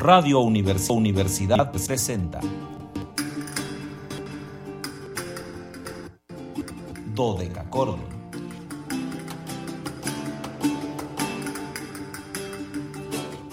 [0.00, 2.40] Radio Universidad presenta
[7.14, 8.00] Dodecacordon.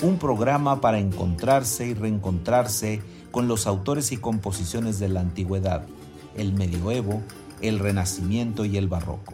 [0.01, 3.01] Un programa para encontrarse y reencontrarse
[3.31, 5.85] con los autores y composiciones de la antigüedad,
[6.37, 7.21] el medioevo,
[7.59, 9.33] el renacimiento y el barroco.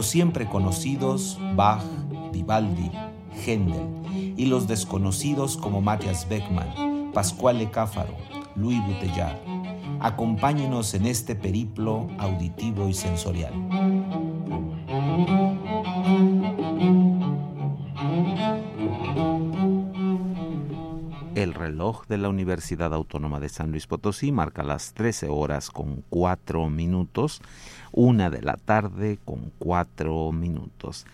[0.00, 1.84] Los siempre conocidos Bach,
[2.32, 2.90] Vivaldi,
[3.44, 8.16] Händel y los desconocidos como Matthias Beckmann, Pascual Cáfaro,
[8.56, 9.36] Louis Bouteillard.
[10.00, 13.52] Acompáñenos en este periplo auditivo y sensorial.
[21.34, 26.04] El reloj de la Universidad Autónoma de San Luis Potosí marca las 13 horas con
[26.10, 27.40] 4 minutos,
[27.92, 31.06] una de la tarde con 4 minutos.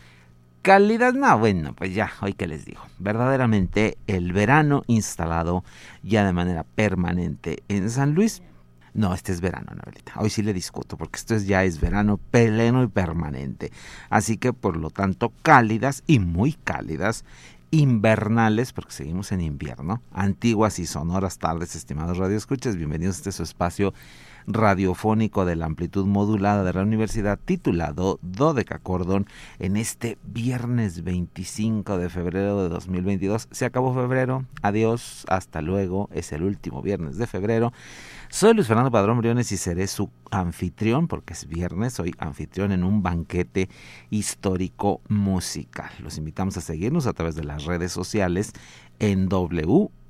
[0.62, 2.80] Calidad, no, bueno, pues ya, hoy que les digo.
[2.98, 5.62] Verdaderamente el verano instalado
[6.02, 8.42] ya de manera permanente en San Luis.
[8.92, 10.14] No, este es verano, Anabelita.
[10.16, 13.70] Hoy sí le discuto, porque esto ya es verano pleno y permanente.
[14.08, 17.24] Así que, por lo tanto, cálidas y muy cálidas
[17.70, 23.42] invernales, porque seguimos en invierno, antiguas y sonoras tardes, estimados radioescuchas, bienvenidos a este su
[23.42, 23.92] espacio
[24.47, 28.20] radiofónico de la amplitud modulada de la universidad titulado
[28.83, 29.27] Cordón
[29.58, 33.48] en este viernes 25 de febrero de 2022.
[33.50, 37.72] Se acabó febrero, adiós, hasta luego, es el último viernes de febrero.
[38.28, 42.84] Soy Luis Fernando Padrón Briones y seré su anfitrión, porque es viernes, soy anfitrión en
[42.84, 43.69] un banquete
[44.10, 45.91] histórico musical.
[46.00, 48.53] Los invitamos a seguirnos a través de las redes sociales
[48.98, 49.28] en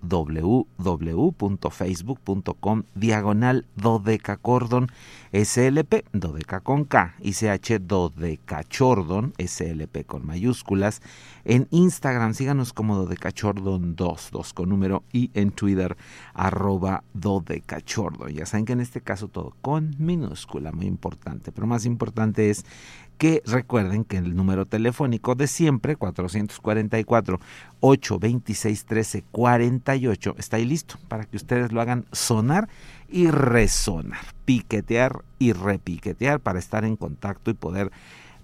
[0.02, 4.88] www.facebook.com diagonal dodecacordon
[5.32, 11.02] slp dodeca con k y ch dodecachordon slp con mayúsculas
[11.44, 12.34] en Instagram.
[12.34, 15.96] Síganos como dodecachordon 2 2 con número y en Twitter
[16.34, 21.86] arroba dodecachordon ya saben que en este caso todo con minúscula muy importante pero más
[21.86, 22.64] importante es
[23.18, 27.40] que recuerden que el número telefónico de siempre, 444
[27.80, 32.68] 826 1348, está ahí listo para que ustedes lo hagan sonar
[33.08, 37.90] y resonar, piquetear y repiquetear para estar en contacto y poder,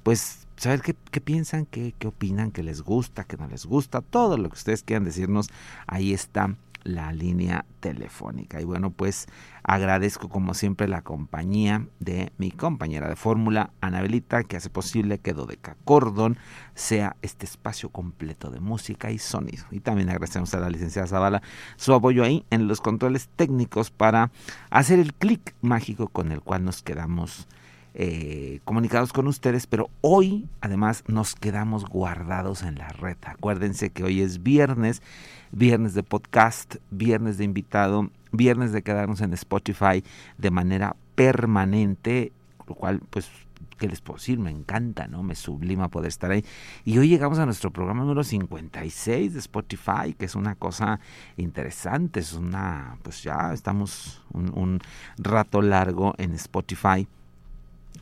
[0.03, 4.49] pues, saber qué, piensan, qué opinan, qué les gusta, qué no les gusta, todo lo
[4.49, 5.49] que ustedes quieran decirnos,
[5.87, 8.61] ahí está la línea telefónica.
[8.61, 9.27] Y bueno, pues
[9.63, 15.33] agradezco como siempre la compañía de mi compañera de fórmula, Anabelita, que hace posible que
[15.33, 16.37] Dodeca Cordon
[16.75, 19.65] sea este espacio completo de música y sonido.
[19.71, 21.43] Y también agradecemos a la licenciada Zavala
[21.77, 24.31] su apoyo ahí en los controles técnicos para
[24.71, 27.47] hacer el clic mágico con el cual nos quedamos
[27.95, 33.17] eh, comunicados con ustedes, pero hoy además nos quedamos guardados en la red.
[33.25, 35.03] Acuérdense que hoy es viernes,
[35.51, 40.03] viernes de podcast, viernes de invitado, viernes de quedarnos en Spotify
[40.39, 42.33] de manera permanente,
[42.67, 43.31] lo cual pues
[43.79, 44.39] ¿qué les puedo decir?
[44.39, 45.23] Me encanta, ¿no?
[45.23, 46.45] Me sublima poder estar ahí.
[46.85, 51.01] Y hoy llegamos a nuestro programa número 56 de Spotify, que es una cosa
[51.37, 54.81] interesante, es una, pues ya estamos un, un
[55.19, 57.09] rato largo en Spotify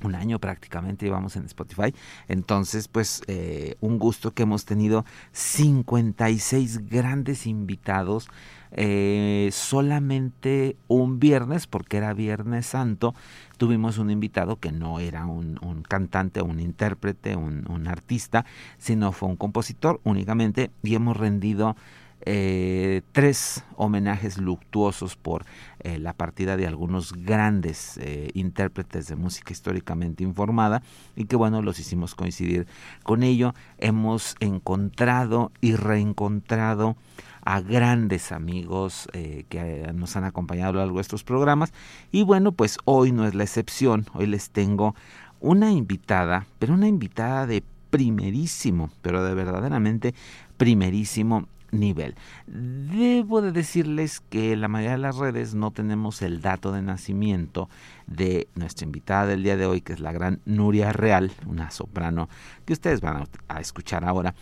[0.02, 1.94] un año prácticamente llevamos en Spotify.
[2.28, 8.28] Entonces, pues eh, un gusto que hemos tenido 56 grandes invitados.
[8.72, 13.16] Eh, solamente un viernes, porque era Viernes Santo,
[13.56, 18.44] tuvimos un invitado que no era un, cantante, un intérprete, un, un artista,
[18.78, 21.74] sino fue un compositor únicamente y hemos rendido
[22.22, 25.46] eh, tres homenajes luctuosos por
[25.80, 30.82] eh, la partida de algunos grandes eh, intérpretes de música históricamente informada
[31.16, 32.66] y que bueno los hicimos coincidir
[33.04, 33.54] con ello.
[33.78, 36.96] Hemos encontrado y reencontrado
[37.42, 39.08] a grandes amigos
[39.48, 41.72] que nos han acompañado a lo largo de estos programas.
[42.12, 44.04] Y bueno pues hoy no es la excepción.
[44.12, 44.94] Hoy les tengo
[45.40, 50.14] una invitada pero una invitada de primerísimo pero de verdaderamente
[50.58, 52.14] primerísimo nivel.
[52.46, 57.68] Debo de decirles que la mayoría de las redes no tenemos el dato de nacimiento
[58.06, 62.28] de nuestra invitada del día de hoy, que es la gran Nuria Real, una soprano
[62.64, 64.34] que ustedes van a, escuchar ahora.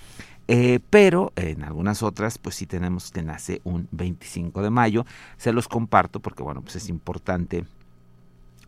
[0.51, 5.05] Eh, pero en algunas otras, pues sí tenemos que nace un 25 de mayo.
[5.37, 7.65] Se los comparto porque, bueno, pues es importante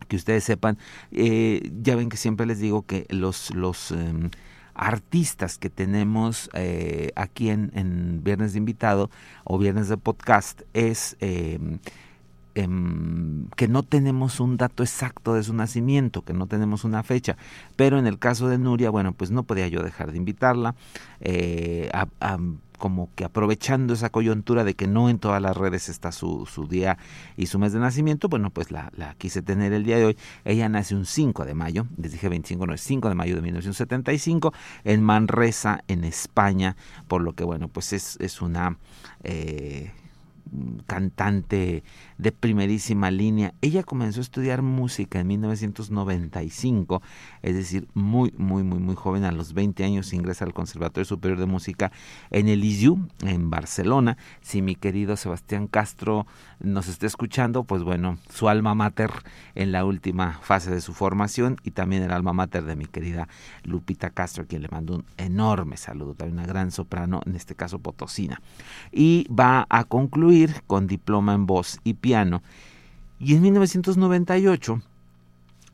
[0.07, 0.77] que ustedes sepan.
[1.11, 4.29] Eh, ya ven que siempre les digo que los, los em,
[4.81, 9.11] artistas que tenemos eh, aquí en, Viernes de Invitado
[9.43, 11.15] o Viernes de Podcast es
[12.55, 17.37] em, que no tenemos un dato exacto de su nacimiento, que no tenemos una fecha,
[17.75, 20.75] pero en el caso de Nuria, bueno, pues no podía yo dejar de invitarla
[21.19, 21.89] eh,
[22.81, 26.67] como que aprovechando esa coyuntura de que no en todas las redes está su, su
[26.67, 26.97] día
[27.37, 30.17] y su mes de nacimiento, bueno, pues la, la, quise tener el día de hoy.
[30.45, 33.43] Ella nace un 5 de mayo, les dije 25, no es 5 de mayo de
[33.43, 34.51] 1975,
[34.83, 36.75] en Manresa, en España,
[37.07, 38.79] por lo que, bueno, pues es, es una...
[39.23, 39.91] Eh,
[40.85, 41.83] cantante
[42.17, 43.53] de primerísima línea.
[43.61, 47.01] Ella comenzó a estudiar música en 1995,
[47.41, 51.39] es decir, muy, muy, muy, muy joven, a los 20 años ingresa al Conservatorio Superior
[51.39, 51.91] de Música
[52.29, 54.17] en el ISU, en Barcelona.
[54.41, 56.27] Si mi querido Sebastián Castro
[56.59, 59.11] nos está escuchando, pues bueno, su alma mater
[59.55, 63.27] en la última fase de su formación y también el alma mater de mi querida
[63.63, 67.79] Lupita Castro, quien le mando un enorme saludo, también una gran soprano, en este caso
[67.79, 68.41] potosina.
[68.91, 72.41] Y va a concluir con diploma en voz y piano
[73.23, 74.81] y en 1998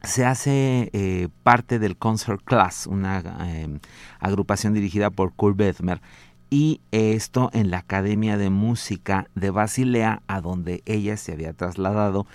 [0.04, 3.80] se hace eh, parte del Concert Class, una em,
[4.20, 6.02] agrupación dirigida por Kurt Bethmer,
[6.50, 12.26] y esto en la Academia de Música de Basilea, a donde ella se había trasladado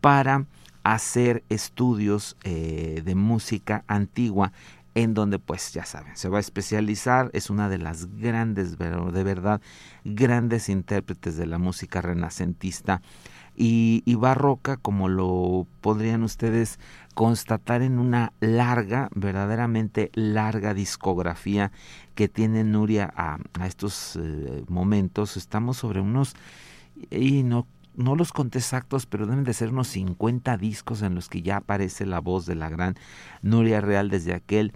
[0.00, 0.44] para
[0.82, 4.52] hacer estudios eh, de música antigua
[4.94, 9.24] en donde pues ya saben, se va a especializar, es una de las grandes, de
[9.24, 9.60] verdad,
[10.04, 13.02] grandes intérpretes de la música renacentista
[13.56, 16.78] y, barroca, como lo podrían ustedes
[17.14, 21.72] constatar en una larga, verdaderamente larga discografía
[22.14, 25.36] que tiene Nuria a, estos eh, momentos.
[25.36, 26.34] Estamos sobre unos,
[27.10, 27.66] y no,
[27.96, 31.58] no los conté exactos, pero deben de ser unos 50 discos en los que ya
[31.58, 32.96] aparece la voz de la gran
[33.42, 34.72] Nuria Real desde aquel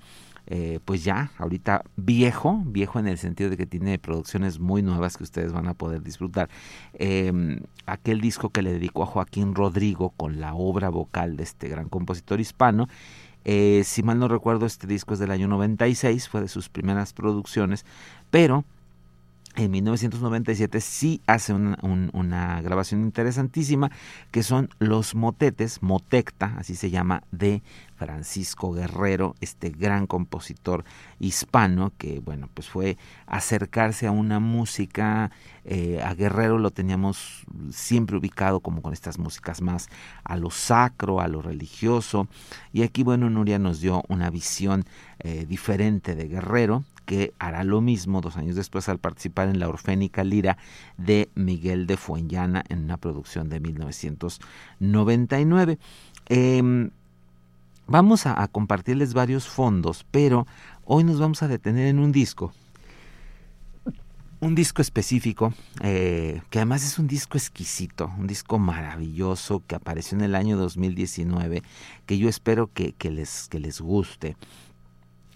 [0.50, 5.18] eh, pues ya, ahorita viejo, viejo en el sentido de que tiene producciones muy nuevas
[5.18, 6.48] que ustedes van a poder disfrutar.
[6.94, 11.68] Em, aquel disco que le dedicó a Joaquín Rodrigo con la obra vocal de este
[11.68, 12.88] gran compositor hispano.
[13.44, 17.12] Eh, si mal no recuerdo, este disco es del año 96, fue de sus primeras
[17.12, 17.84] producciones,
[18.30, 18.64] pero
[19.58, 23.90] en 1997 sí hace una, grabación interesantísima
[24.30, 27.62] que son los motetes, Motecta, así se llama, de
[27.98, 30.84] Francisco Guerrero, este gran compositor
[31.18, 32.96] hispano que, bueno, pues fue
[33.26, 35.32] acercarse a una música,
[35.64, 39.88] eh, a Guerrero lo teníamos siempre ubicado como con estas músicas más
[40.24, 42.28] a lo sacro, a lo religioso,
[42.72, 44.84] y aquí, bueno, Nuria nos dio una visión
[45.18, 49.68] eh, diferente de Guerrero, que hará lo mismo dos años después al participar en la
[49.68, 50.58] Orfénica Lira
[50.98, 55.78] de Miguel de Fuenllana en una producción de 1999.
[56.26, 56.90] Em,
[57.88, 60.46] vamos a, compartirles varios fondos, pero
[60.85, 62.52] hoy nos vamos a detener en un disco
[64.40, 65.52] un disco específico,
[65.82, 70.56] eh, que además es un disco exquisito, un disco maravilloso que apareció en el año
[70.56, 71.64] 2019,
[72.06, 74.37] que yo espero que, les, que les guste.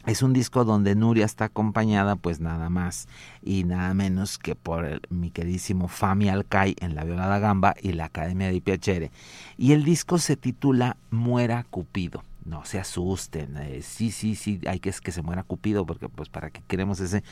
[0.07, 3.09] Es un disco donde Nuria está acompañada pues nada más
[3.43, 8.05] y nada menos que por mi queridísimo Fami Alcay en la violada gamba y la
[8.05, 9.11] Academia de Piacere.
[9.59, 14.81] Y el disco se titula Muera Cupido no se asusten, eh, sí, sí, sí, hay
[14.81, 17.23] que que se muera Cupido, porque pues para qué queremos ese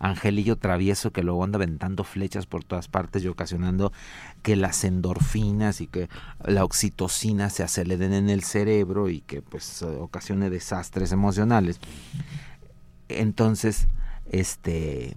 [0.00, 3.92] angelillo travieso que luego anda aventando flechas por todas partes y ocasionando
[4.42, 6.08] que las endorfinas y que
[6.44, 11.80] la oxitocina se aceleren en el cerebro y que pues ocasione desastres emocionales.
[13.08, 13.86] Entonces,
[14.30, 15.16] este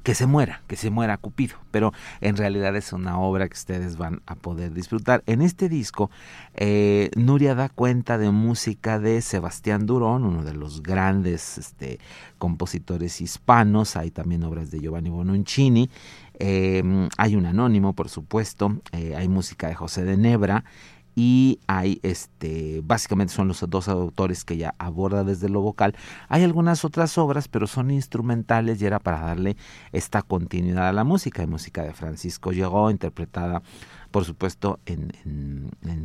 [0.00, 3.96] que se muera, que se muera Cupido, pero en realidad es una obra que ustedes
[3.96, 5.22] van a poder disfrutar.
[5.26, 6.10] En este disco,
[6.54, 11.98] eh, Nuria da cuenta de música de Sebastián Durón, uno de los grandes este,
[12.38, 15.90] compositores hispanos, hay también obras de Giovanni Bononcini,
[16.38, 16.82] eh,
[17.18, 20.64] hay un anónimo, por supuesto, eh, hay música de José de Nebra,
[21.14, 25.94] y hay este básicamente son los dos autores que ya aborda desde lo vocal.
[26.28, 29.56] Hay algunas otras obras pero son instrumentales y era para darle
[29.92, 31.42] esta continuidad a la música.
[31.42, 33.62] Hay música de Francisco Llegó interpretada
[34.10, 35.10] por supuesto en,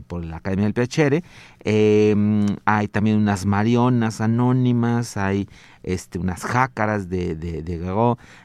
[0.07, 1.23] por la Academia del Piacere.
[1.59, 5.47] Em, hay también unas marionas anónimas hay
[5.83, 7.77] este unas jácaras de, de, de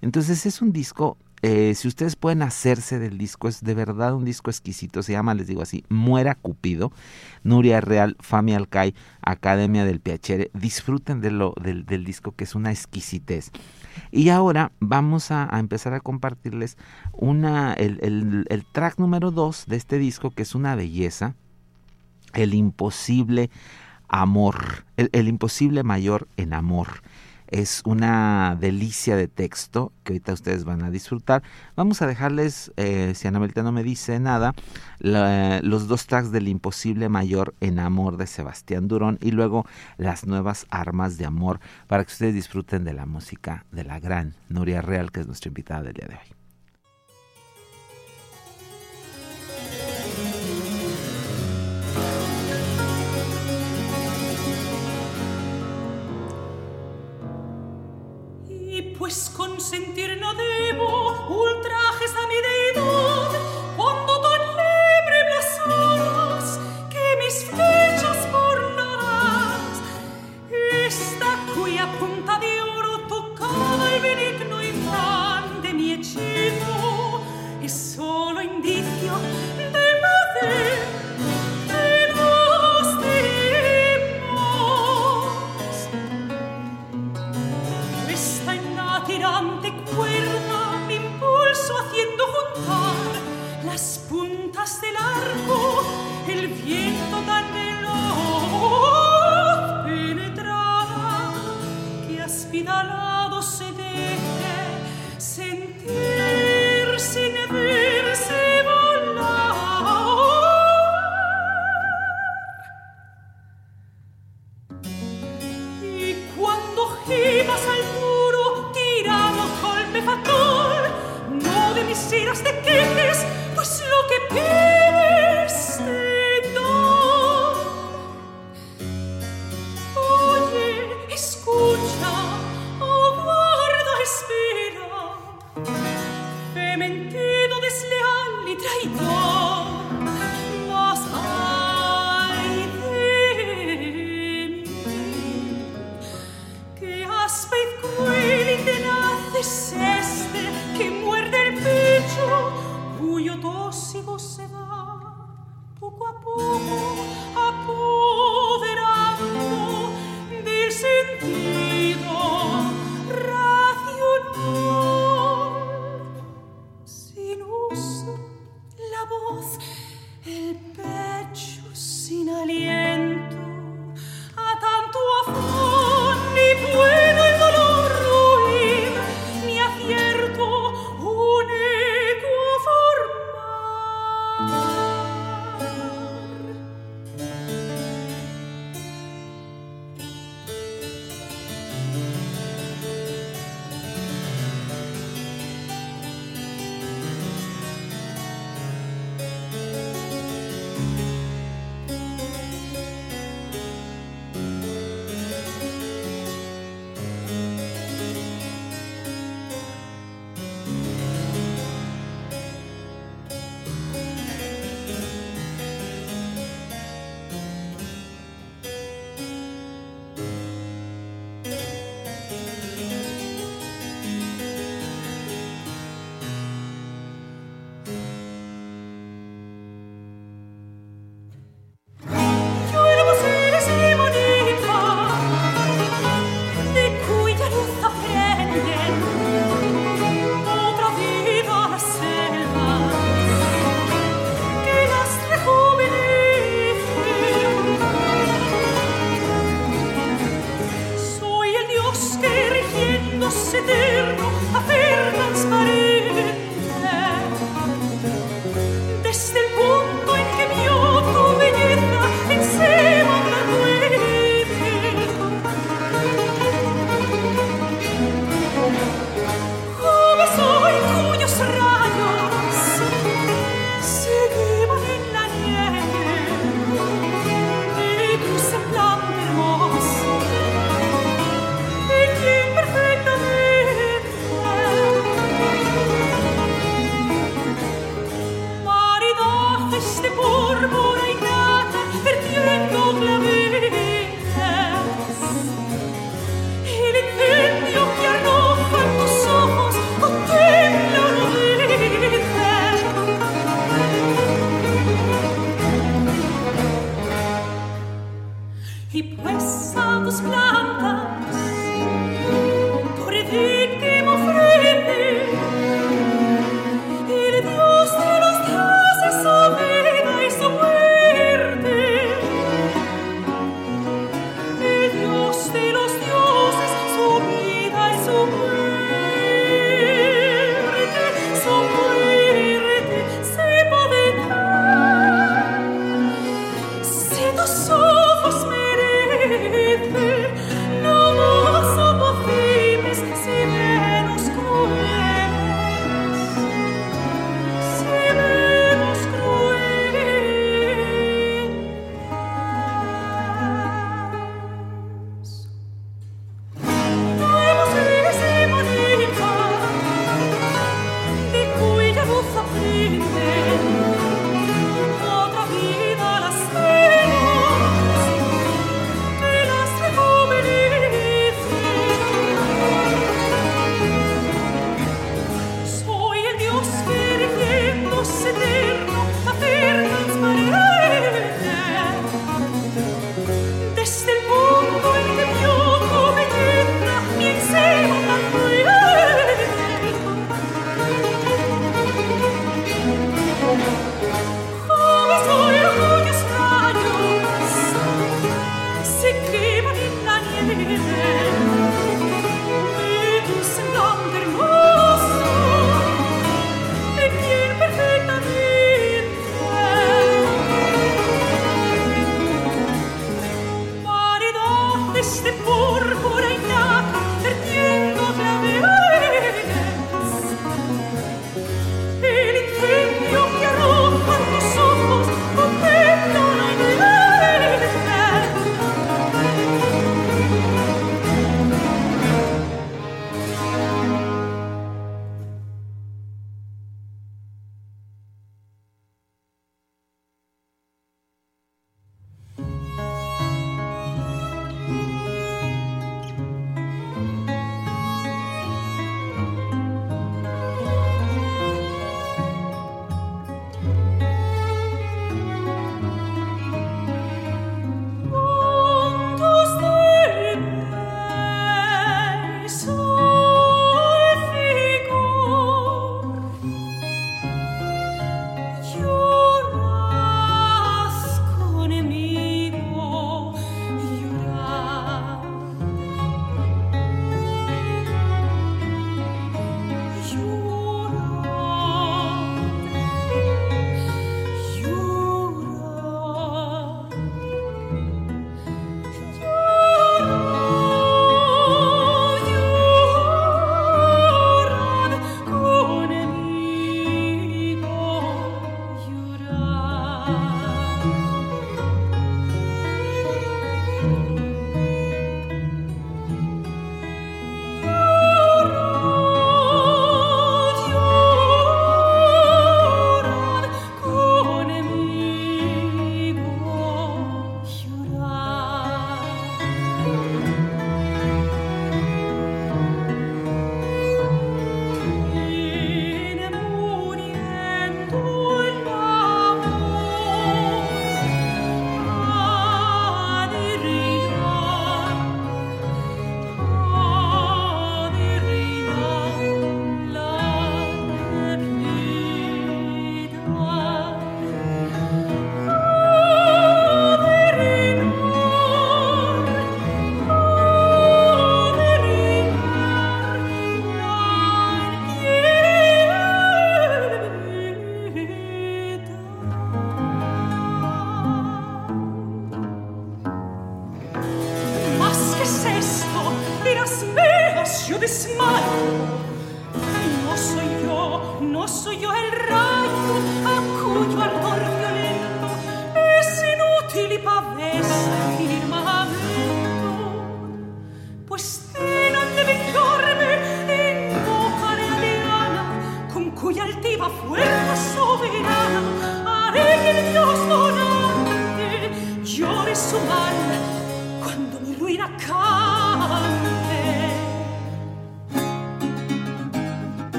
[0.00, 4.24] entonces es un disco eh, si ustedes pueden hacerse del disco, es de verdad un
[4.24, 6.92] disco exquisito, se llama, les digo así, Muera Cupido,
[7.44, 12.72] Nuria Real, Fami Alcay, Academia del Piacere, disfruten de lo, del, disco que es una
[12.72, 13.52] exquisitez.
[14.10, 16.76] Y ahora vamos a, empezar a compartirles
[17.12, 21.34] una, el, el, track número 2 de este disco, que es una belleza,
[22.34, 23.50] el imposible
[24.08, 27.02] amor, el, el imposible mayor en amor
[27.48, 31.42] es una delicia de texto que ahorita ustedes van a disfrutar.
[31.76, 34.54] Vamos a dejarles, eh, si Anabelita no me dice nada,
[34.98, 40.26] la, los dos tracks del Imposible Mayor en Amor de Sebastián Durón y luego las
[40.26, 44.82] nuevas armas de amor para que ustedes disfruten de la música de la gran Nuria
[44.82, 46.37] Real, que es nuestra invitada del día de hoy.
[59.10, 59.37] School.
[94.82, 95.77] el arco.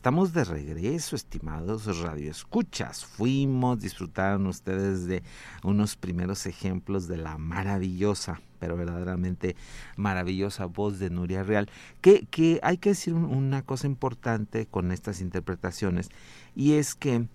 [0.00, 3.04] Estamos de regreso, estimados radioescuchas.
[3.04, 5.22] Fuimos, disfrutaron ustedes de
[5.62, 9.56] unos primeros ejemplos de la maravillosa, pero verdaderamente
[9.98, 11.68] maravillosa voz de Nuria Real.
[12.00, 16.08] Que, que hay que decir un- una cosa importante con estas interpretaciones,
[16.56, 17.28] y es que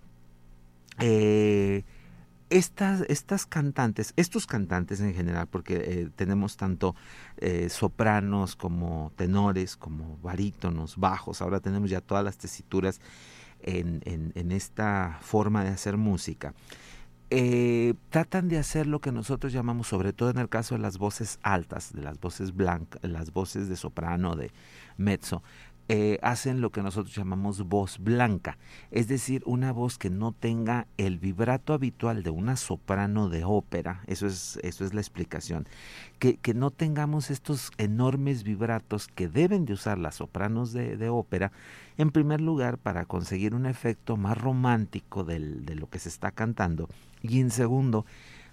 [0.97, 1.83] eh,
[2.49, 6.95] estas, estas cantantes, estos cantantes en general, porque eh, tenemos tanto
[7.37, 13.01] eh, sopranos como tenores, como barítonos, bajos, ahora tenemos ya todas las tesituras
[13.61, 16.53] en, en- esta forma de hacer música.
[17.31, 20.99] Eh, tratan de hacer lo que nosotros llamamos, sobre todo en el caso de las
[20.99, 24.51] voces altas, de las voces blancas, las voces de soprano, de
[24.97, 25.41] mezzo,
[25.87, 28.57] eh, hacen lo que nosotros llamamos voz blanca,
[28.89, 34.01] es decir, una voz que no tenga el vibrato habitual de una soprano de ópera,
[34.07, 35.67] eso es, eso es la explicación,
[36.17, 41.09] que, que no tengamos estos enormes vibratos que deben de usar las sopranos de, de
[41.09, 41.51] ópera,
[41.97, 46.31] en primer lugar para conseguir un efecto más romántico del- de lo que se está
[46.31, 46.89] cantando,
[47.21, 48.05] y en segundo,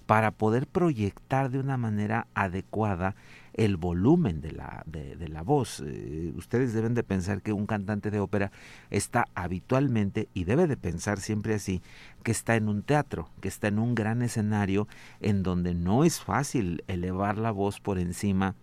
[0.06, 3.14] para poder proyectar de una manera adecuada
[3.54, 5.82] el volumen de la, de, la voz.
[5.84, 8.50] Eh, ustedes deben de pensar que un cantante de ópera
[8.90, 11.82] está habitualmente, y debe de pensar siempre así,
[12.22, 14.88] que está en un teatro, que está en un gran escenario
[15.20, 18.54] en donde no es fácil elevar la voz por encima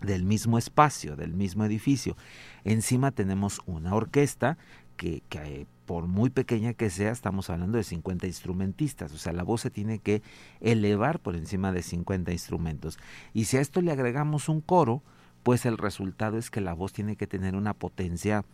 [0.00, 2.16] del mismo espacio, del mismo edificio.
[2.64, 4.56] Encima tenemos una orquesta
[4.96, 9.42] que, que, por muy pequeña que sea, estamos hablando de 50 instrumentistas, o sea, la
[9.42, 10.20] voz se tiene que
[10.60, 12.98] elevar por encima de 50 instrumentos.
[13.32, 15.02] Y si a esto le agregamos un coro,
[15.42, 18.44] pues el resultado es que la voz tiene que tener una potencia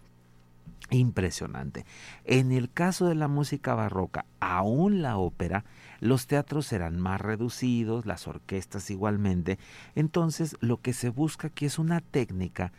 [0.91, 1.85] impresionante.
[2.25, 5.65] En el caso de la música barroca, aún la ópera,
[5.99, 9.59] los teatros serán más reducidos, las orquestas igualmente,
[9.97, 12.71] entonces lo que se busca aquí es una técnica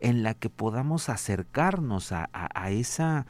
[0.00, 2.28] en la que podamos acercarnos a,
[2.68, 3.24] esa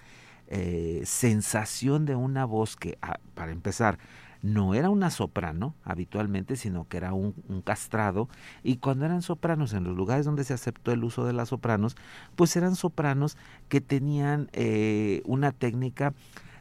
[0.55, 3.99] eh, sensación de una voz que, ah, para empezar,
[4.43, 7.33] no era una soprano habitualmente, sino que era un,
[7.65, 8.29] castrado.
[8.62, 11.97] Y cuando eran sopranos, en los lugares donde se aceptó el uso de las sopranos,
[12.37, 13.38] pues eran sopranos
[13.71, 16.12] que tenían eh, una técnica,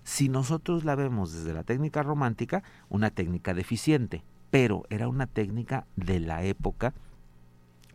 [0.06, 5.86] si nosotros la vemos desde la técnica romántica, una técnica deficiente, pero era una técnica
[5.97, 6.93] de la época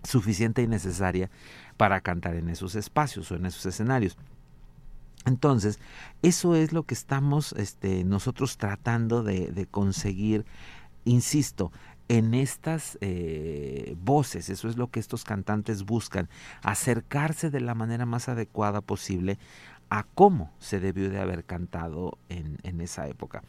[0.03, 1.31] suficiente y necesaria
[1.79, 4.19] para cantar en esos espacios o en esos escenarios.
[5.27, 5.81] Entonces,
[6.23, 10.47] eso es lo que estamos este, nosotros tratando de, conseguir,
[11.05, 11.73] insisto,
[12.09, 16.29] en estas eh, voces, eso es lo que estos cantantes buscan,
[16.63, 19.39] acercarse de la manera más adecuada posible
[19.91, 23.43] a cómo se debió de haber cantado en esa época.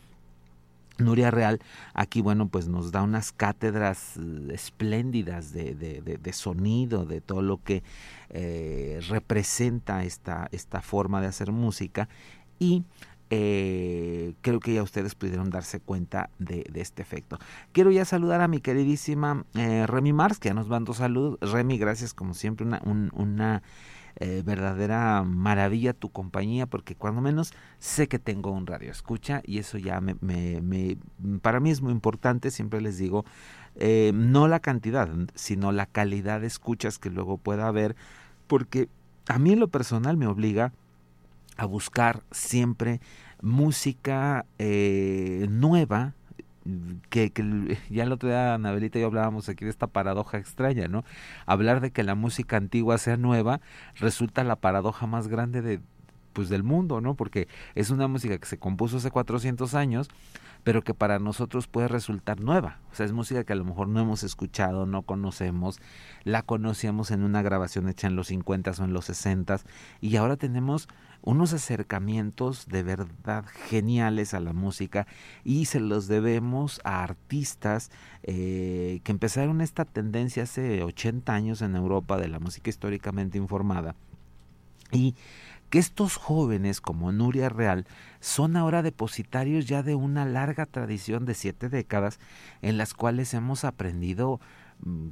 [1.00, 1.60] Nuria Real
[1.94, 7.62] aquí, bueno, pues nos da unas cátedras eh, espléndidas de, de, sonido, de todo lo
[7.64, 7.84] que
[8.30, 12.10] eh, representa esta, esta forma de hacer música
[12.60, 12.84] y
[13.30, 17.38] eh, creo que ya ustedes pudieron darse cuenta de, este efecto.
[17.72, 21.38] Quiero ya saludar a mi queridísima Remy Mars, que ya nos mandó salud.
[21.42, 23.64] Remy, gracias como siempre, una,
[24.20, 29.60] eh, verdadera maravilla tu compañía porque cuando menos sé que tengo un radio escucha y
[29.60, 30.98] eso ya me,
[31.44, 33.26] para mí es muy importante, siempre les digo,
[33.80, 37.96] eh, no la cantidad, sino la calidad de escuchas que luego pueda haber,
[38.48, 38.90] porque
[39.28, 40.74] a mí en lo personal me obliga
[41.58, 43.02] a buscar siempre
[43.42, 46.14] música eh, nueva,
[47.10, 47.32] que,
[47.90, 51.04] ya el otro día Anabelita y yo hablábamos aquí de esta paradoja extraña, ¿no?
[51.46, 53.62] Hablar de que la música antigua sea nueva
[53.96, 55.80] resulta la paradoja más grande de
[56.34, 57.16] pues del mundo, ¿no?
[57.16, 60.10] Porque es una música que se compuso hace 400 años,
[60.68, 62.82] pero que para nosotros puede resultar nueva.
[62.92, 65.80] O sea, es música que a lo mejor no hemos escuchado, no conocemos,
[66.26, 69.62] la conocíamos en una grabación hecha en los 50 o en los 60
[70.02, 70.90] y ahora tenemos
[71.22, 75.08] unos acercamientos de verdad geniales a la música
[75.46, 77.90] y se los debemos a artistas
[78.24, 83.96] eh, que empezaron esta tendencia hace 80 años en Europa de la música históricamente informada
[84.92, 85.16] y
[85.70, 87.86] que estos jóvenes como Nuria Real
[88.20, 92.20] son ahora depositarios ya de una larga tradición de siete décadas
[92.62, 94.40] en las cuales hemos aprendido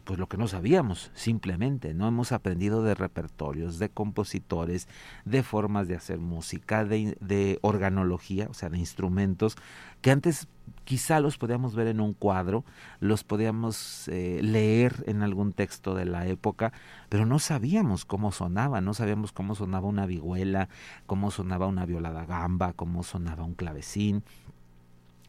[0.03, 4.87] pues lo que no sabíamos simplemente no hemos aprendido de repertorios de compositores
[5.25, 9.57] de formas de hacer música de, de organología o sea de instrumentos
[10.01, 10.47] que antes
[10.83, 12.63] quizá los podíamos ver en un cuadro,
[12.99, 16.73] los podíamos eh, leer en algún texto de la época,
[17.09, 20.69] pero no sabíamos cómo sonaba, no sabíamos cómo sonaba una vihuela,
[21.07, 24.23] cómo sonaba una violada gamba, cómo sonaba un clavecín.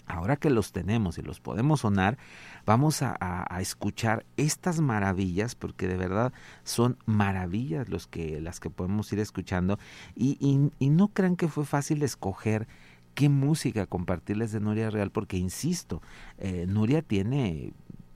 [0.06, 2.16] Ahora que los tenemos y los podemos sonar,
[2.64, 9.12] vamos a, escuchar estas maravillas, porque de verdad son maravillas los que, las que podemos
[9.12, 9.78] ir escuchando.
[10.14, 12.68] Y, no crean que fue fácil escoger
[13.14, 16.02] qué música compartirles de Nuria Real, porque insisto,
[16.38, 17.72] eh, Nuria tiene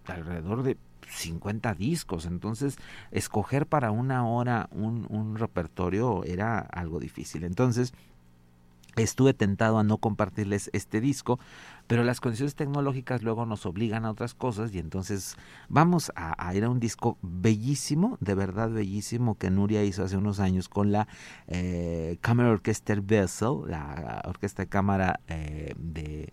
[0.07, 0.76] alrededor de
[1.09, 2.76] 50 discos, entonces
[3.11, 7.42] escoger para una hora un repertorio era algo difícil.
[7.42, 7.92] Entonces,
[8.96, 11.38] estuve tentado a no compartirles este disco,
[11.90, 15.35] pero las condiciones tecnológicas luego nos obligan a otras cosas y entonces
[15.68, 20.38] vamos a, ir a un disco bellísimo, de verdad bellísimo, que Nuria hizo hace unos
[20.38, 21.09] años con la
[21.48, 26.33] eh, Camera Orchestra Vessel, la orquesta de cámara eh, de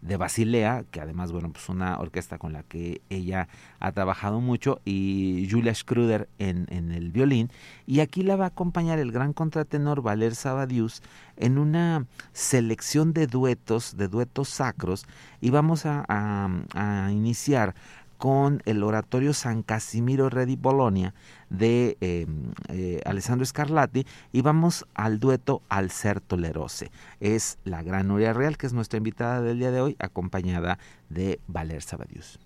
[0.00, 3.48] de Basilea, que además, bueno, pues una orquesta con la que ella
[3.80, 7.50] ha trabajado mucho, y Julia Schruder en, en el violín.
[7.86, 11.02] Y aquí la va a acompañar el gran contratenor Valer Sabadius
[11.36, 15.06] en una selección de duetos, de duetos sacros,
[15.40, 17.74] y vamos a, a iniciar
[18.18, 21.14] con el oratorio San Casimiro Re di Bologna
[21.48, 26.90] de em, eh, Alessandro Scarlatti y vamos al dueto Al ser tolerose.
[27.20, 30.78] Es la gran Nuria Real, que es nuestra invitada del día de hoy, acompañada
[31.08, 32.38] de Valer Sabadius.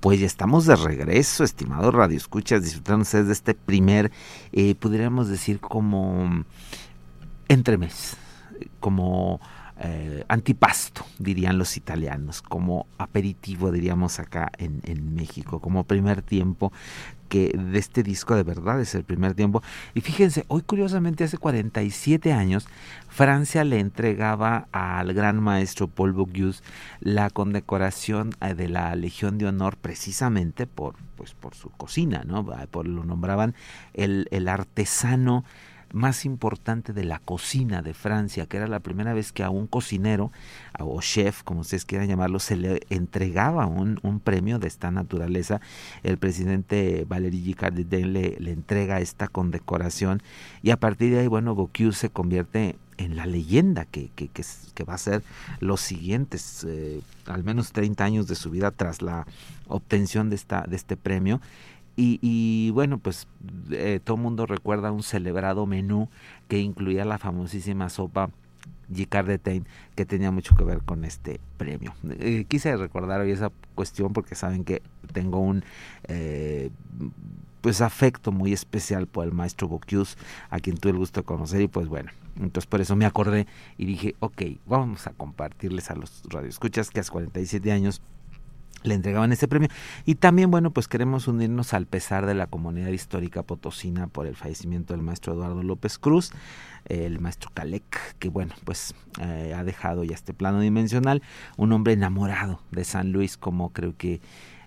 [0.00, 4.12] Pues ya estamos de regreso, estimados radioescuchas, disfrutando ustedes de este primer,
[4.52, 6.44] eh, pudiéramos decir como
[7.48, 8.16] entremés,
[8.78, 9.40] como
[9.80, 16.72] eh, antipasto, dirían los italianos, como aperitivo, diríamos acá en, México, como primer tiempo
[17.28, 19.62] que de este disco de verdad es el primer tiempo.
[19.94, 22.66] Y fíjense, hoy curiosamente hace 47 años,
[23.08, 26.62] Francia le entregaba al gran maestro Paul Bocuse
[27.00, 32.44] la condecoración eh, de la Legión de Honor precisamente por, pues, por su cocina, ¿no?
[32.70, 33.54] Por, lo nombraban
[33.94, 35.44] el, el artesano
[35.92, 39.66] más importante de la cocina de Francia, que era la primera vez que a un
[39.66, 40.30] cocinero
[40.78, 45.60] o chef, como ustedes quieran llamarlo, se le entregaba un, un premio de esta naturaleza.
[46.02, 50.22] El presidente Valéry Giscard le, le entrega esta condecoración
[50.62, 54.44] y a partir de ahí, bueno, Bocuse se convierte en la leyenda que, que, que,
[54.74, 55.22] que, va a ser
[55.60, 59.26] los siguientes, eh, al menos 30 años de su vida tras la
[59.68, 61.40] obtención de, esta, de este premio.
[62.00, 63.26] Y, y, bueno, pues
[63.72, 66.08] eh, todo el mundo recuerda un celebrado menú
[66.46, 68.30] que incluía la famosísima sopa
[68.88, 71.92] d'Estaing que tenía mucho que ver con este premio.
[72.20, 74.80] Eh, quise recordar hoy esa cuestión porque saben que
[75.12, 75.64] tengo un
[76.04, 76.70] eh,
[77.62, 80.16] pues afecto muy especial por el maestro Bocuse,
[80.50, 83.48] a quien tuve el gusto de conocer y pues bueno, entonces por eso me acordé
[83.76, 88.02] y dije, ok, vamos a compartirles a los radioescuchas que hace 47 años
[88.82, 89.68] le entregaban este premio.
[90.04, 94.36] Y también, bueno, pues queremos unirnos al pesar de la comunidad histórica potosina por el
[94.36, 96.30] fallecimiento del maestro Eduardo López Cruz,
[96.86, 101.22] el maestro Calec, que bueno, pues eh, ha dejado ya este plano dimensional,
[101.56, 104.20] un hombre enamorado de San Luis, como creo que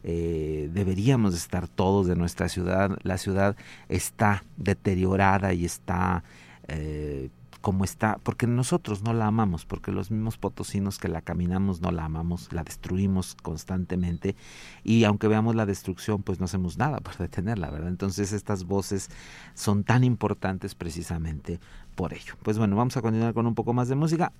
[0.04, 2.97] eh, deberíamos estar todos de nuestra ciudad.
[3.04, 3.56] La ciudad
[3.89, 6.24] está deteriorada y está...
[6.67, 7.30] Eh,
[7.62, 11.91] como está, porque nosotros no la amamos, porque los mismos potosinos que la caminamos no
[11.91, 14.36] la amamos, la destruimos constantemente
[14.84, 17.89] y aunque veamos la destrucción, pues no hacemos nada para detenerla, ¿verdad?
[17.89, 19.10] Entonces estas voces
[19.54, 21.60] son tan importantes precisamente
[21.95, 22.36] por ello.
[22.43, 24.34] Pues bueno, vamos a continuar con un poco más de música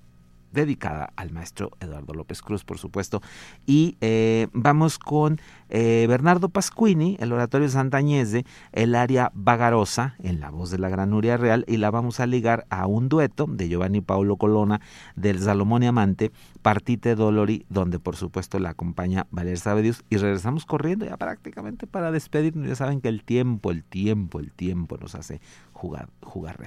[0.52, 3.22] dedicada al maestro Eduardo López Cruz, por supuesto.
[3.66, 10.50] Y eh, vamos con eh, Bernardo Pasquini, el oratorio Santañese, el área vagarosa, en la
[10.50, 13.68] voz de la gran Nuria Real, y la vamos a ligar a un dueto de
[13.68, 14.80] Giovanni Paolo Colonna
[15.16, 20.66] del Salomón y Amante, Partite Dolori, donde por supuesto la acompaña Valer Sabedius, y regresamos
[20.66, 22.68] corriendo ya prácticamente para despedirnos.
[22.68, 25.40] Ya saben que el tiempo, el tiempo, el tiempo nos hace
[25.72, 26.58] jugar, jugar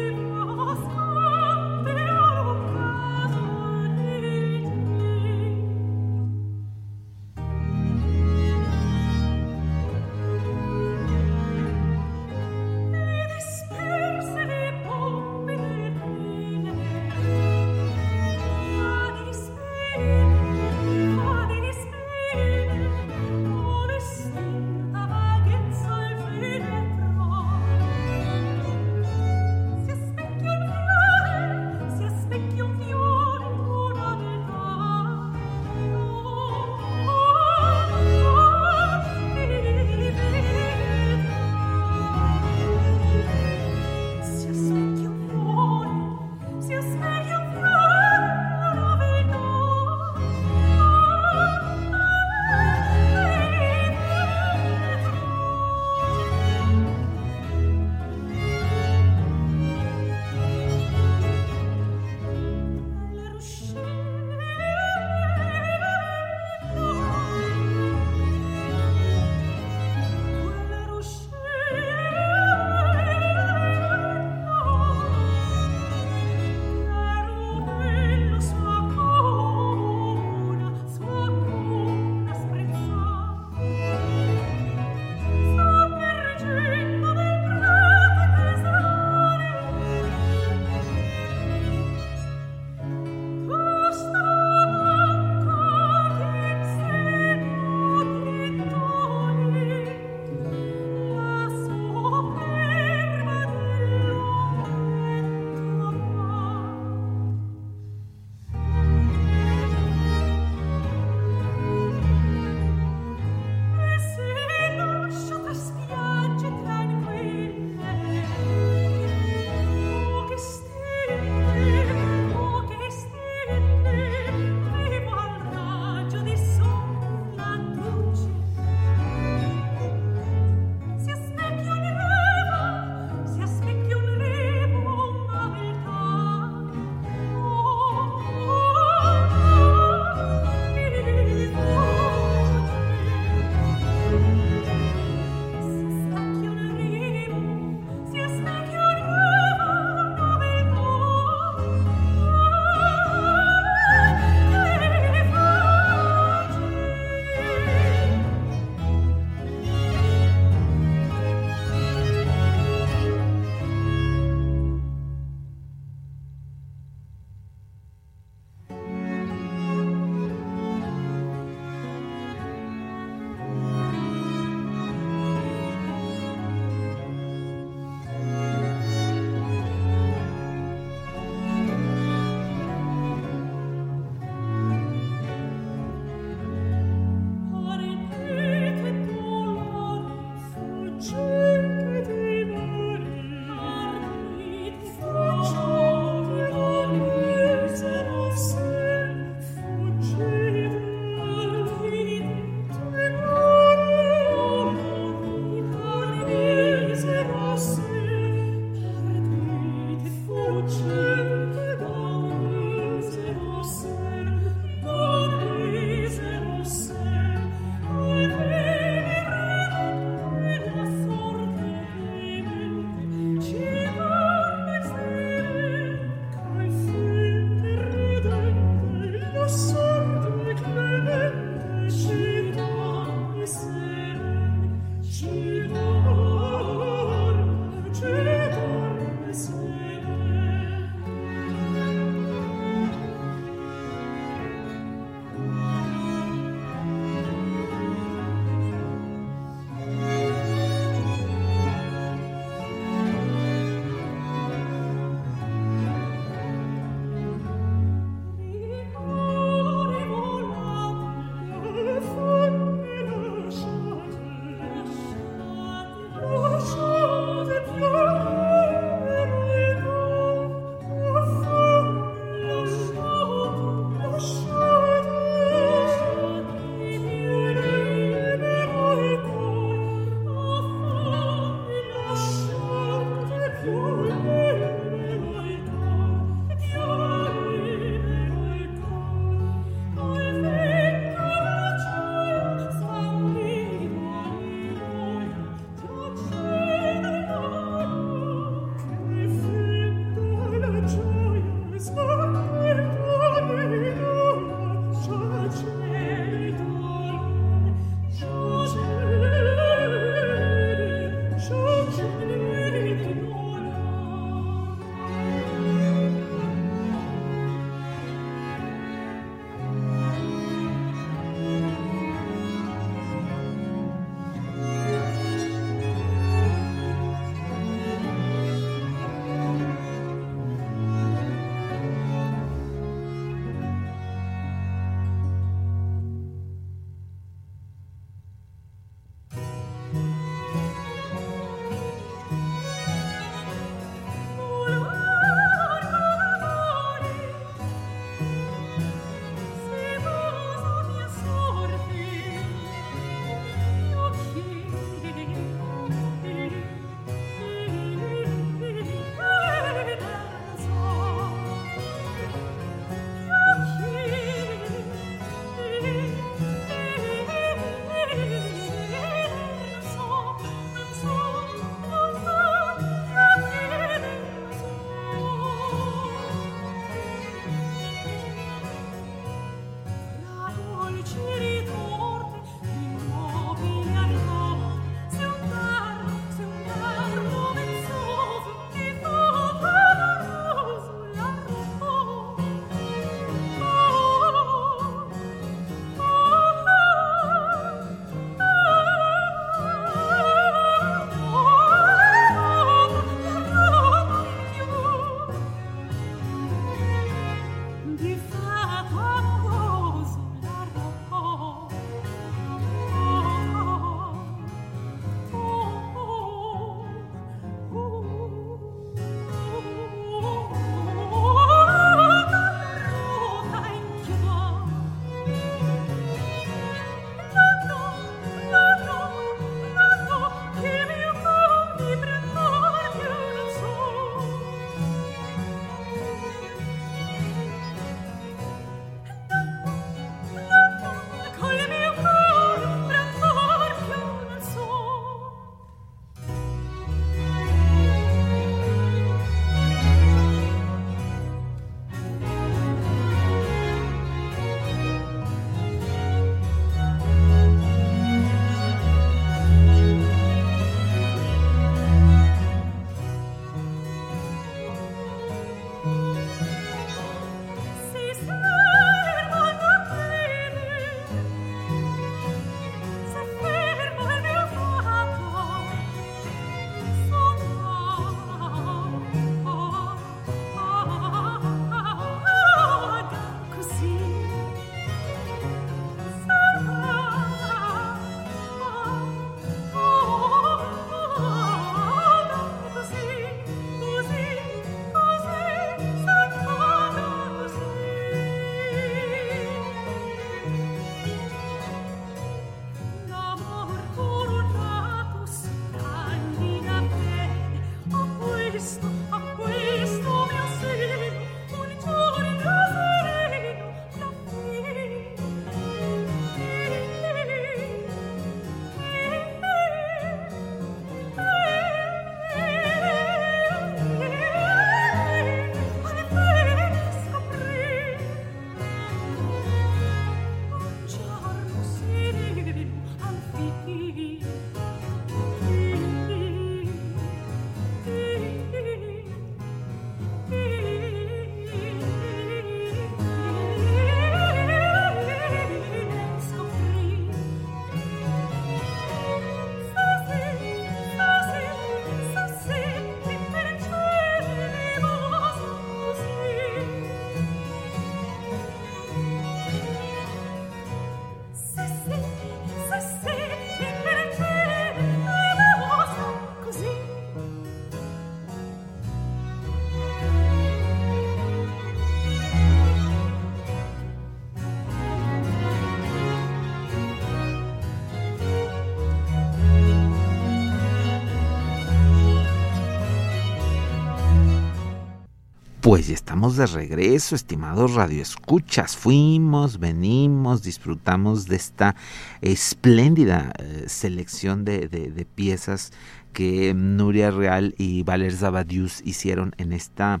[585.74, 588.76] Pues estamos de regreso, estimados radioescuchas.
[588.76, 591.74] Fuimos, venimos, disfrutamos de esta
[592.20, 595.72] espléndida eh, selección de, piezas
[596.12, 600.00] que Nuria Real y Valer Zabadius hicieron en esta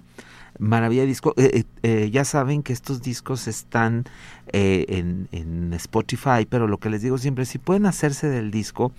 [0.60, 1.34] maravilla disco.
[1.36, 4.04] Eh, eh, ya saben que estos discos están
[4.52, 8.92] en, en Spotify, pero lo que les digo siempre, si pueden hacerse del disco,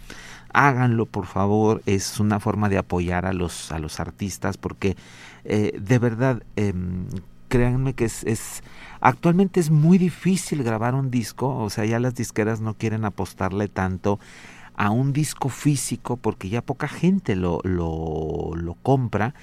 [0.51, 1.81] háganlo por favor.
[1.85, 4.97] Es una forma de apoyar a los, a los artistas porque
[5.45, 7.07] eh, de verdad, em,
[7.47, 8.63] créanme que es, es,
[8.99, 13.67] actualmente es muy difícil grabar un disco, o sea, ya las disqueras no quieren apostarle
[13.67, 14.19] tanto
[14.75, 19.33] a un disco físico porque ya poca gente lo, lo, lo compra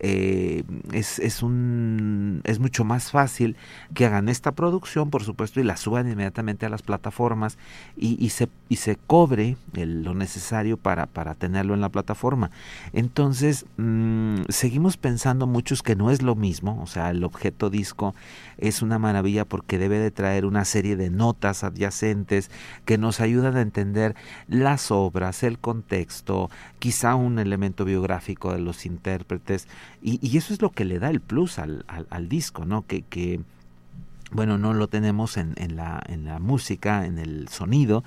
[0.00, 3.56] eh, es, es, un, es mucho más fácil
[3.94, 7.58] que hagan esta producción, por supuesto, y la suban inmediatamente a las plataformas
[7.96, 12.50] y, y se, y se cobre lo necesario para, para tenerlo en la plataforma.
[12.92, 18.14] Entonces, mm, seguimos pensando muchos que no es lo mismo, o sea, el objeto disco
[18.58, 22.50] es una maravilla porque debe de traer una serie de notas adyacentes
[22.84, 24.14] que nos ayudan a entender
[24.48, 29.68] las obras, el contexto, quizá un elemento biográfico de los intérpretes,
[30.02, 32.86] y, eso es lo que le da el plus al, al, disco, ¿no?
[32.86, 33.40] Que, que,
[34.30, 38.04] bueno, no lo tenemos en, en, la, en la música, en el sonido,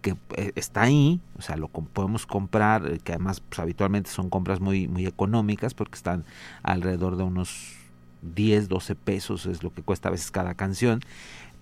[0.00, 4.30] que eh, está ahí, o sea, lo podemos comprar, eh, que además pues, habitualmente son
[4.30, 6.24] compras muy, muy económicas porque están
[6.62, 7.74] alrededor de unos
[8.22, 11.00] 10, 12 pesos, es lo que cuesta a veces cada canción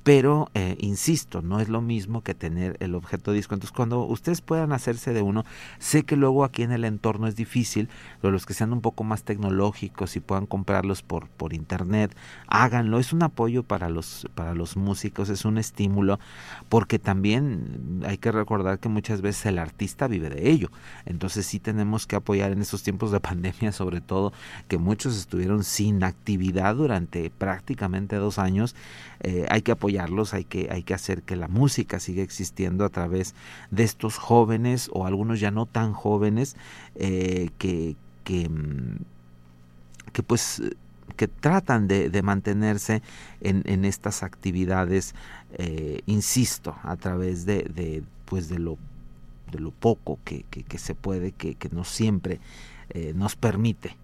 [0.02, 3.54] pero eh, insisto, no es lo mismo que tener el objeto disco.
[3.54, 5.44] Entonces, cuando ustedes puedan hacerse de uno,
[5.78, 7.88] sé que luego aquí en el entorno es difícil,
[8.20, 12.16] pero los que sean un poco más tecnológicos y puedan comprarlos por, por internet,
[12.48, 12.98] háganlo.
[12.98, 16.18] Es un apoyo para los, para los músicos, es un estímulo,
[16.68, 20.70] porque también hay que recordar que muchas veces el artista vive de ello.
[21.06, 24.32] Entonces, sí tenemos que apoyar en estos tiempos de pandemia, sobre todo,
[24.66, 28.74] que muchos estuvieron sin actividad durante prácticamente dos años.
[29.20, 32.88] Eh, hay que apoyar hay que, hay que hacer que la música siga existiendo a
[32.88, 33.34] través
[33.70, 36.56] de estos jóvenes o algunos ya no tan jóvenes
[36.94, 38.98] eh, que, que, mm,
[40.12, 40.62] que pues
[41.16, 43.02] que tratan de, mantenerse
[43.40, 45.14] en, estas actividades,
[45.52, 48.78] eh, insisto, a través de, de, pues de lo
[49.50, 52.40] de lo poco que, que, se puede, que, que no siempre
[52.88, 53.96] eh, nos permite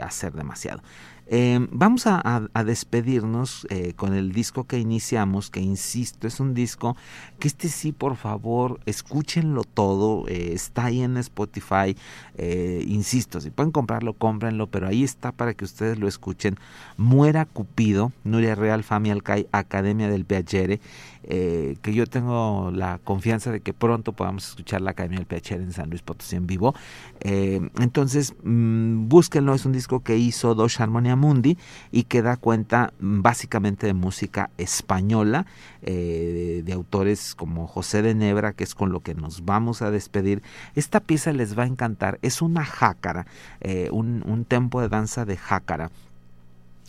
[0.00, 0.82] hacer demasiado.
[1.26, 6.96] Em, vamos a, despedirnos eh, con el disco que iniciamos, que insisto, es un disco
[7.38, 11.96] que este sí, por favor, escúchenlo todo, eh, está ahí en Spotify,
[12.36, 16.56] eh, insisto, si pueden comprarlo, cómprenlo, pero ahí está para que ustedes lo escuchen.
[16.98, 20.80] Muera Cupido, Nuria Real, Fami Alcay, Academia del Piacere,
[21.28, 25.72] que yo tengo la confianza de que pronto podamos escuchar la Academia del Piacere en
[25.72, 26.74] San Luis Potosí en vivo.
[27.20, 31.56] entonces, mm, búsquenlo, es un disco que hizo Dos Harmonia Mundi
[31.92, 35.46] y que da cuenta mm, básicamente de música española,
[35.82, 39.90] eh, de, autores como José de Nebra, que es con lo que nos vamos a
[39.90, 40.42] despedir.
[40.74, 43.26] Esta pieza les va a encantar, es una jácara,
[43.60, 45.90] eh, un, tempo de danza de jácara.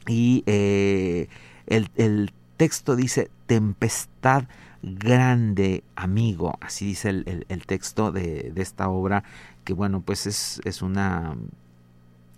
[0.08, 1.28] Y eh,
[1.68, 4.46] el, texto dice, tempestad
[4.82, 9.24] grande amigo, así dice el, texto de, de, esta obra,
[9.64, 11.36] que bueno, pues es, es una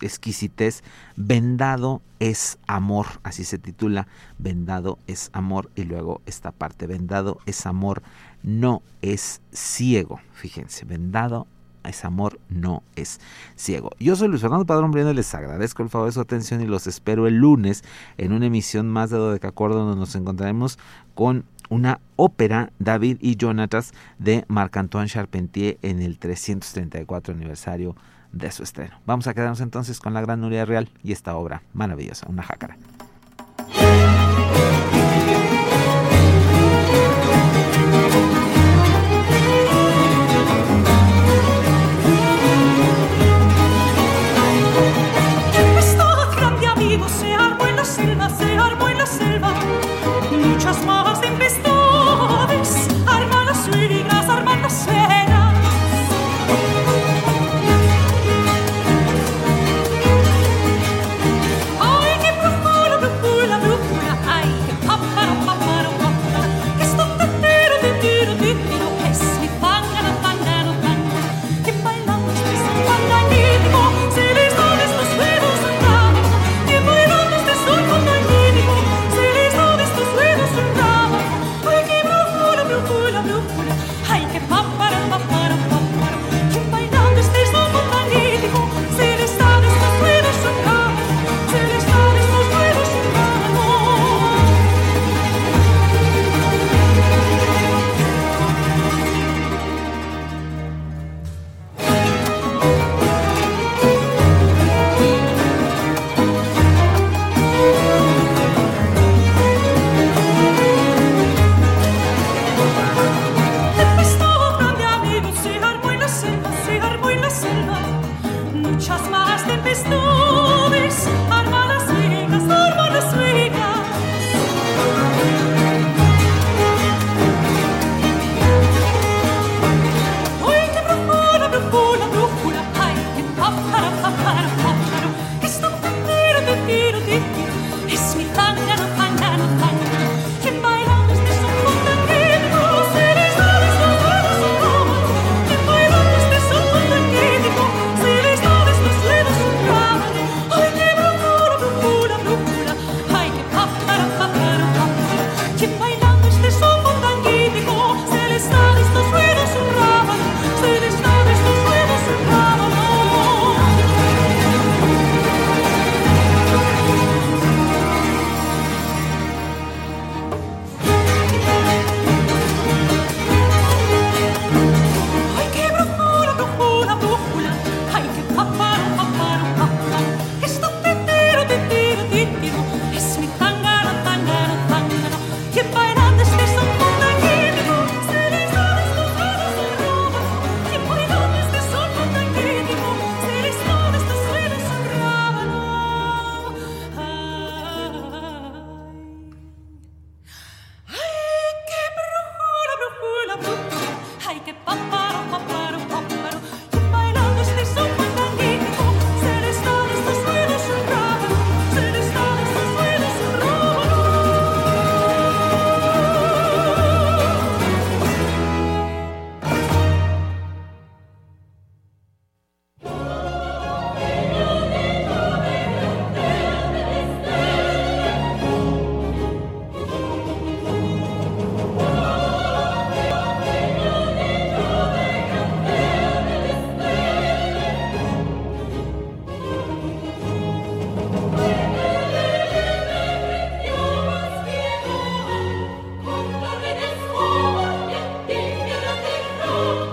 [0.02, 0.84] exquisitez.
[1.16, 4.08] Vendado es amor, así se titula.
[4.38, 8.02] Vendado es amor y luego esta parte, vendado es amor,
[8.44, 10.20] no es ciego.
[10.34, 11.48] Fíjense, vendado
[11.90, 13.20] es amor, no es
[13.56, 13.92] ciego.
[14.00, 16.88] Yo soy Luis Fernando Padrón Briendo, les agradezco el favor de su atención y los
[16.88, 17.84] espero el lunes
[18.18, 20.78] en una emisión más de Dodecacordo donde nos encontraremos
[21.16, 27.96] con una ópera David y Jonatas de Marc-Antoine Charpentier en el 334 aniversario
[28.32, 29.00] de su estreno.
[29.06, 32.78] Vamos a quedarnos entonces con la gran Nuria Real y esta obra maravillosa, una jácara.